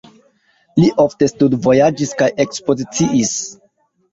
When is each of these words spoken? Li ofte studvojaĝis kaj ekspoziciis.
Li 0.83 0.87
ofte 1.03 1.27
studvojaĝis 1.33 2.15
kaj 2.23 2.31
ekspoziciis. 2.47 3.39